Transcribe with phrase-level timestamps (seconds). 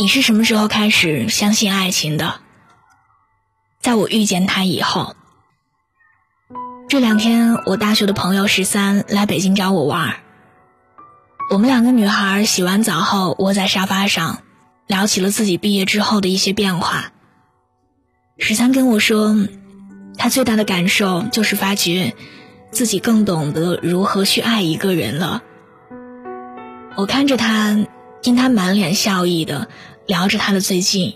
[0.00, 2.40] 你是什么时候开始相信爱情的？
[3.82, 5.14] 在我遇见他以后。
[6.88, 10.20] 这两天，我大学的朋友十三来北京找我玩。
[11.50, 14.38] 我们两个女孩洗完澡后，窝在沙发上，
[14.86, 17.12] 聊起了自己毕业之后的一些变化。
[18.38, 19.36] 十三跟我说，
[20.16, 22.14] 他最大的感受就是发觉
[22.70, 25.42] 自己更懂得如何去爱一个人了。
[26.96, 27.76] 我看着他。
[28.22, 29.68] 听他满脸笑意的
[30.06, 31.14] 聊着他的最近，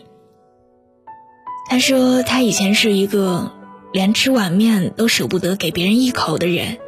[1.69, 3.53] 他说他以前是一个
[3.93, 6.79] 连吃碗面都舍不得给别人一口的人，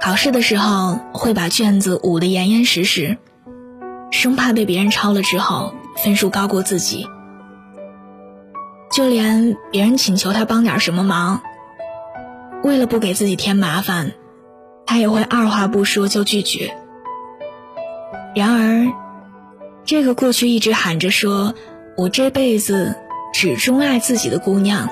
[0.00, 3.18] 考试的时候会把卷子捂得严严实实，
[4.10, 7.06] 生怕被别人抄了之后分数高过自己，
[8.90, 11.42] 就连别人请求他帮点什么忙，
[12.62, 14.12] 为了不给自己添麻烦，
[14.86, 16.74] 他也会二话不说就拒绝。
[18.34, 18.92] 然而，
[19.84, 21.54] 这个过去一直喊着说
[21.96, 22.96] “我这辈子
[23.32, 24.88] 只钟爱自己的姑娘”，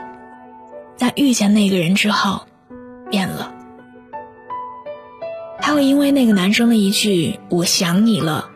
[0.96, 2.42] 在遇见那个人之后，
[3.10, 3.52] 变了。
[5.60, 8.50] 她会因为那个男生的一句“我想你了”，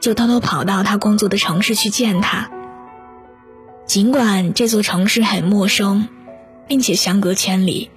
[0.00, 2.50] 就偷偷跑到他工作的城市去见他。
[3.84, 6.08] 尽管这座城市很陌生，
[6.66, 7.90] 并且相隔千里，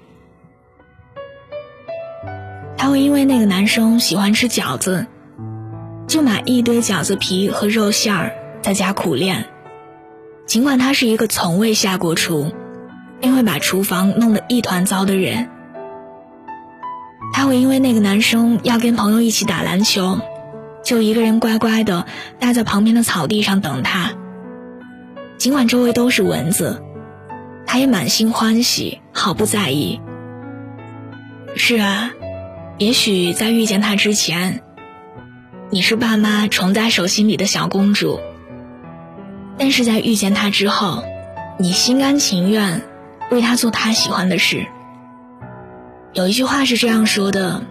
[2.77, 5.07] 她会因为那个男生喜欢吃饺子。
[6.11, 9.45] 就买一堆饺子皮和肉馅儿，在家苦练。
[10.45, 12.51] 尽管他是一个从未下过厨，
[13.21, 15.47] 并会把厨房弄得一团糟的人，
[17.31, 20.19] 他会因为那个男生要跟朋友一起打篮球，
[20.83, 22.05] 就一个人乖乖的
[22.39, 24.11] 待在旁边的草地上等他。
[25.37, 26.83] 尽管周围都是蚊子，
[27.65, 30.01] 他也满心欢喜，毫不在意。
[31.55, 32.11] 是啊，
[32.79, 34.61] 也许在遇见他之前。
[35.73, 38.19] 你是爸妈宠在手心里的小公主，
[39.57, 41.01] 但是在遇见他之后，
[41.57, 42.81] 你心甘情愿
[43.29, 44.67] 为他做他喜欢的事。
[46.11, 47.63] 有一句话是这样说的：“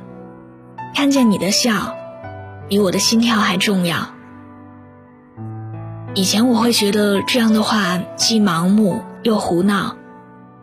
[0.96, 1.94] 看见你的笑，
[2.70, 4.14] 比我的心跳还重要。”
[6.16, 9.96] 以前我会觉得这样的话既盲目又胡闹，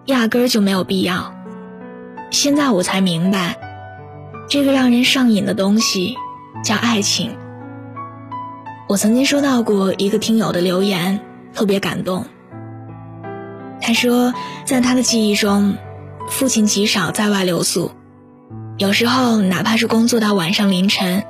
[0.06, 1.35] 压根儿就没有必要。
[2.31, 3.57] 现在我才明白，
[4.50, 6.17] 这个让人上瘾的东西。
[6.63, 7.35] 叫爱情。
[8.88, 11.19] 我曾经收到过一个听友的留言，
[11.53, 12.25] 特别感动。
[13.81, 14.34] 他说，
[14.66, 15.75] 在他的记忆中，
[16.29, 17.91] 父亲极少在外留宿，
[18.78, 21.23] 有时候哪怕是工作到晚上凌晨，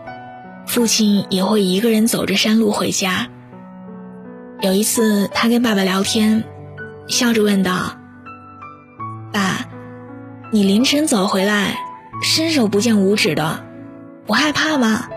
[0.65, 3.27] 父亲也会一个人走着山路回家。
[4.61, 6.43] 有一次，他跟爸爸聊天，
[7.07, 7.97] 笑着问道
[9.33, 9.65] ：“爸，
[10.51, 11.75] 你凌晨走回来，
[12.23, 13.63] 伸手不见五指的，
[14.25, 15.09] 不害怕吗？”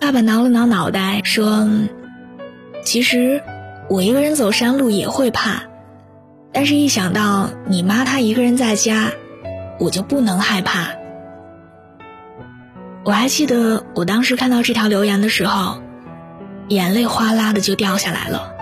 [0.00, 1.68] 爸爸挠了挠脑袋，说
[2.84, 3.42] ：“其实
[3.90, 5.64] 我一个人走山路也会怕，
[6.52, 9.10] 但是一想到你妈她一个人在家，
[9.80, 10.90] 我就不能害怕。”
[13.04, 15.82] 我还记得我当时看到这条留言的时候，
[16.68, 18.52] 眼泪哗啦的就掉下来了。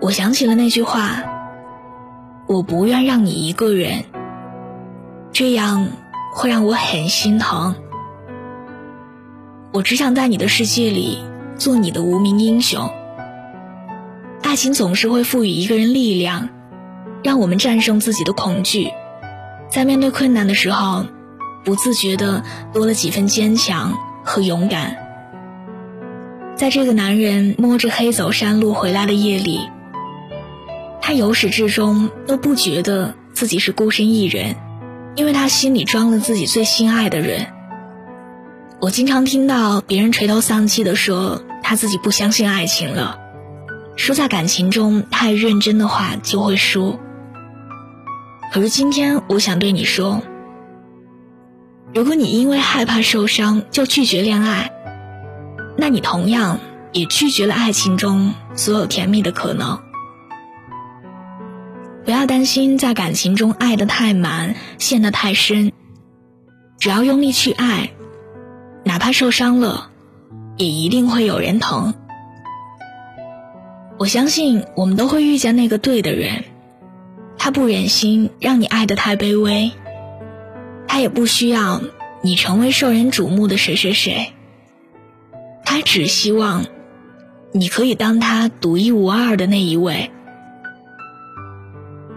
[0.00, 1.22] 我想起了那句话
[2.48, 4.04] ：“我不愿让你一个人，
[5.32, 5.88] 这样
[6.34, 7.76] 会让我很心疼。”
[9.72, 11.18] 我只想在你的世界里
[11.56, 12.90] 做你的无名英雄。
[14.42, 16.50] 爱情总是会赋予一个人力量，
[17.24, 18.90] 让我们战胜自己的恐惧，
[19.70, 21.06] 在面对困难的时候，
[21.64, 22.44] 不自觉的
[22.74, 24.98] 多了几分坚强和勇敢。
[26.54, 29.60] 在这个男人摸着黑走山路回来的夜里，
[31.00, 34.54] 他由始至终都不觉得自己是孤身一人，
[35.16, 37.46] 因为他心里装了自己最心爱的人。
[38.82, 43.16] 我经常听到别人垂头丧气的说他自己不相信爱情了，
[43.94, 46.98] 说在感情中太认真的话就会输。
[48.52, 50.20] 可是今天我想对你说，
[51.94, 54.72] 如果你因为害怕受伤就拒绝恋爱，
[55.78, 56.58] 那你同样
[56.90, 59.78] 也拒绝了爱情中所有甜蜜的可能。
[62.04, 65.70] 不要担心在感情中爱得太满，陷得太深，
[66.80, 67.92] 只要用力去爱。
[68.84, 69.90] 哪怕受伤了，
[70.56, 71.94] 也一定会有人疼。
[73.98, 76.44] 我相信我们都会遇见那个对的人，
[77.38, 79.70] 他不忍心让你爱得太卑微，
[80.88, 81.80] 他也不需要
[82.22, 84.32] 你成为受人瞩目的谁谁谁，
[85.64, 86.64] 他只希望
[87.52, 90.10] 你可以当他独一无二的那一位。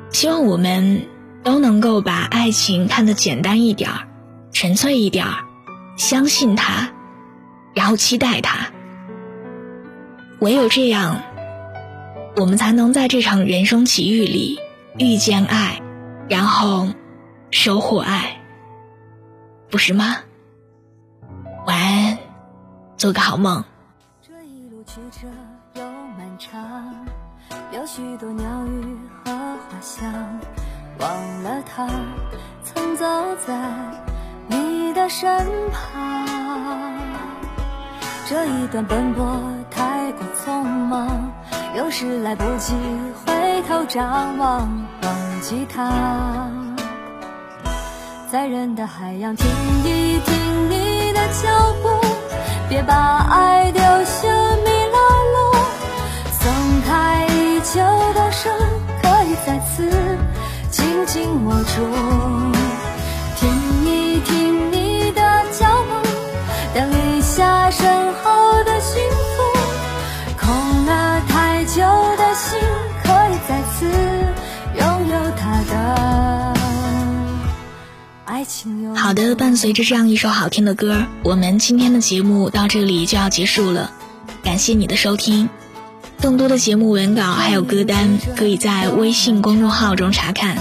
[0.10, 1.06] 希望我们
[1.44, 4.08] 都能够把爱情看得简单一点儿，
[4.52, 5.45] 纯粹一点儿。
[5.96, 6.92] 相信他，
[7.74, 8.72] 然后期待他。
[10.40, 11.22] 唯有这样，
[12.36, 14.60] 我们才能在这场人生奇遇里
[14.98, 15.82] 遇见爱，
[16.30, 16.90] 然后
[17.52, 18.42] 收获爱，
[19.70, 20.18] 不是吗？
[21.66, 22.18] 晚安，
[22.98, 23.64] 做个好梦。
[24.22, 25.28] 这一路曲折
[25.80, 25.84] 又
[26.18, 27.06] 漫长，
[27.72, 30.14] 有许多鸟语和花香，
[31.00, 31.88] 忘了他
[32.62, 33.06] 曾走
[33.48, 33.54] 在
[34.96, 35.30] 的身
[35.72, 36.96] 旁。
[38.28, 39.40] 这一段奔波
[39.70, 41.32] 太过匆忙，
[41.76, 42.74] 有时来不及
[43.26, 44.62] 回头张望，
[45.04, 46.50] 忘记他，
[48.32, 49.46] 在人的海洋听
[49.84, 51.90] 一听你的脚步，
[52.70, 52.96] 别把
[53.30, 54.28] 爱丢下
[54.64, 54.98] 迷了
[55.36, 55.38] 路，
[56.32, 56.50] 松
[56.88, 57.82] 开已久
[58.14, 58.50] 的手，
[59.04, 59.92] 可以再次
[60.72, 61.76] 紧紧握住。
[63.38, 63.52] 听
[78.96, 83.92] 好的，伴随着这样一首好听的歌，我们今天的节目到这里就要结束了。
[84.44, 85.50] 感谢你的收听，
[86.22, 90.58] 更多的节目文稿还有歌单可以在微信公众号中查看。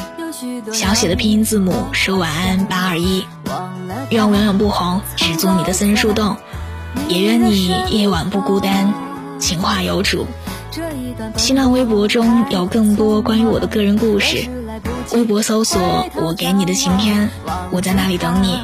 [0.72, 3.24] 小写的拼音字母说晚安八二一，
[4.10, 6.36] 愿我永远不红，只做你的私人树洞，
[7.08, 8.94] 也愿你夜晚不孤单，
[9.40, 10.26] 情话有主。
[11.36, 14.48] 新浪微博中有更多关于我的个人故事。
[15.12, 15.80] 微博搜索
[16.16, 17.30] “我给你的晴天”，
[17.70, 18.60] 我在那里等你。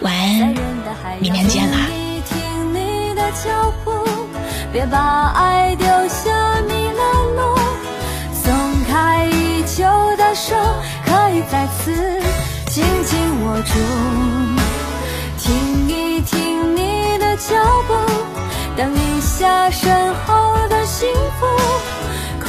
[0.00, 0.54] 晚安，
[1.20, 1.78] 明天见啦。
[4.72, 6.30] 别把爱丢下
[6.66, 7.02] 迷了
[7.36, 7.58] 路，
[8.32, 8.54] 松
[8.88, 9.84] 开已久
[10.16, 10.54] 的手，
[11.04, 11.92] 可以再次
[12.68, 13.74] 紧紧握住。
[15.38, 17.54] 听一听你的脚
[17.86, 17.94] 步，
[18.74, 21.46] 等一下身后的幸福。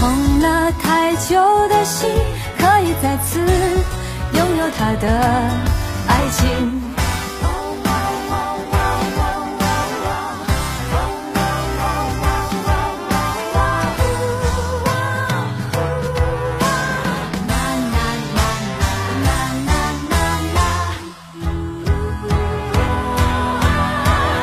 [0.04, 1.40] 空了太久
[1.70, 2.10] 的心，
[2.60, 3.40] 可以再次
[4.34, 5.08] 拥有他的
[6.10, 6.82] 爱情。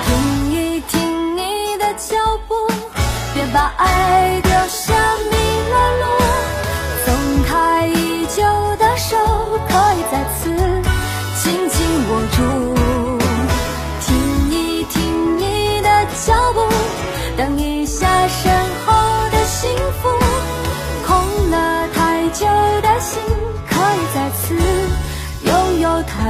[0.06, 2.16] 听一听你的脚
[2.48, 2.54] 步，
[3.34, 4.99] 别把爱丢下。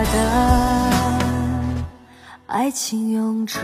[0.05, 1.81] 的
[2.47, 3.59] 爱情永驻。